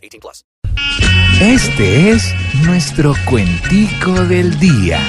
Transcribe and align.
18 0.00 0.20
plus. 0.20 0.44
Este 1.40 2.10
es 2.10 2.34
nuestro 2.64 3.14
cuentico 3.24 4.12
del 4.26 4.58
día. 4.58 5.00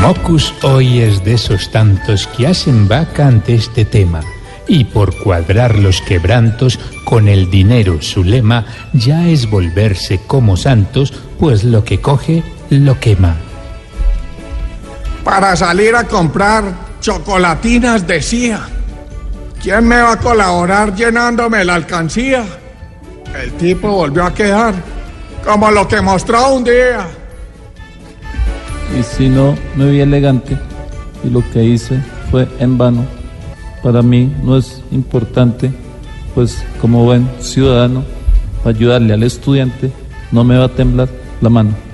Mocus 0.00 0.54
hoy 0.62 1.00
es 1.00 1.24
de 1.24 1.34
esos 1.34 1.70
tantos 1.72 2.28
que 2.28 2.46
hacen 2.46 2.86
vaca 2.86 3.26
ante 3.26 3.54
este 3.54 3.84
tema 3.84 4.20
y 4.68 4.84
por 4.84 5.16
cuadrar 5.16 5.76
los 5.78 6.00
quebrantos 6.02 6.78
con 7.04 7.28
el 7.28 7.50
dinero 7.50 8.02
su 8.02 8.22
lema 8.22 8.66
ya 8.92 9.28
es 9.28 9.48
volverse 9.50 10.20
como 10.26 10.56
santos, 10.56 11.12
pues 11.38 11.64
lo 11.64 11.84
que 11.84 12.00
coge 12.00 12.42
lo 12.70 13.00
quema. 13.00 13.36
Para 15.24 15.56
salir 15.56 15.96
a 15.96 16.04
comprar 16.04 16.85
chocolatinas 17.06 18.04
decía, 18.04 18.66
¿quién 19.62 19.86
me 19.86 20.02
va 20.02 20.14
a 20.14 20.18
colaborar 20.18 20.92
llenándome 20.92 21.64
la 21.64 21.76
alcancía? 21.76 22.44
El 23.40 23.52
tipo 23.52 23.88
volvió 23.88 24.24
a 24.24 24.34
quedar 24.34 24.74
como 25.44 25.70
lo 25.70 25.86
que 25.86 26.00
mostró 26.00 26.54
un 26.54 26.64
día. 26.64 27.06
Y 28.98 29.04
si 29.04 29.28
no, 29.28 29.56
me 29.76 29.88
vi 29.88 30.00
elegante 30.00 30.58
y 31.22 31.30
lo 31.30 31.48
que 31.52 31.62
hice 31.62 32.02
fue 32.32 32.48
en 32.58 32.76
vano 32.76 33.06
para 33.84 34.02
mí 34.02 34.34
no 34.42 34.56
es 34.56 34.82
importante, 34.90 35.70
pues 36.34 36.64
como 36.80 37.04
buen 37.04 37.28
ciudadano, 37.38 38.02
para 38.64 38.76
ayudarle 38.76 39.14
al 39.14 39.22
estudiante, 39.22 39.92
no 40.32 40.42
me 40.42 40.58
va 40.58 40.64
a 40.64 40.74
temblar 40.74 41.08
la 41.40 41.50
mano. 41.50 41.85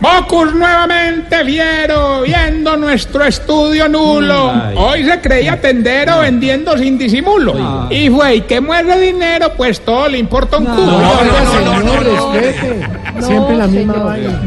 Mocus 0.00 0.54
nuevamente 0.54 1.44
fiero, 1.44 2.22
viendo 2.22 2.76
nuestro 2.76 3.24
estudio 3.24 3.88
nulo. 3.88 4.52
Hoy 4.76 5.04
se 5.04 5.20
creía 5.20 5.60
tendero 5.60 6.20
vendiendo 6.20 6.76
sin 6.78 6.96
disimulo. 6.96 7.88
Y 7.90 8.08
fue, 8.08 8.36
y 8.36 8.40
que 8.42 8.60
muerde 8.60 8.98
dinero, 9.00 9.52
pues 9.56 9.80
todo 9.80 10.08
le 10.08 10.18
importa 10.18 10.58
un 10.58 10.66
culo. 10.66 11.00
Siempre 13.20 13.56
la 13.56 13.66
misma 13.66 14.02
vaina. 14.02 14.40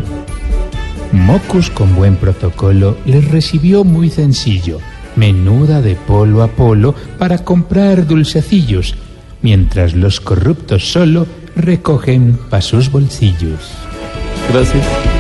Mocus 1.11 1.69
con 1.69 1.95
buen 1.95 2.15
protocolo 2.15 2.97
les 3.05 3.29
recibió 3.29 3.83
muy 3.83 4.09
sencillo 4.09 4.79
menuda 5.15 5.81
de 5.81 5.95
polo 5.95 6.43
a 6.43 6.47
polo 6.47 6.95
para 7.17 7.39
comprar 7.39 8.07
dulcecillos, 8.07 8.95
mientras 9.41 9.93
los 9.93 10.19
corruptos 10.19 10.91
solo 10.91 11.27
recogen 11.55 12.37
pa' 12.49 12.61
sus 12.61 12.91
bolsillos. 12.91 13.71
Gracias. 14.51 15.12